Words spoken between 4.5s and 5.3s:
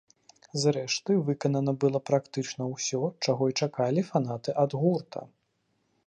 ад гурта.